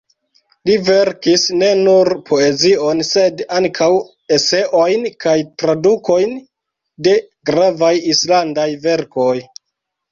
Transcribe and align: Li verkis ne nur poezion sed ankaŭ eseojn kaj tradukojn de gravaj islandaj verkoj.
Li 0.67 0.75
verkis 0.85 1.43
ne 1.59 1.67
nur 1.81 2.09
poezion 2.29 3.03
sed 3.11 3.45
ankaŭ 3.59 3.91
eseojn 4.39 5.07
kaj 5.27 5.37
tradukojn 5.63 6.37
de 7.09 7.17
gravaj 7.53 7.97
islandaj 8.17 8.69
verkoj. 8.91 9.33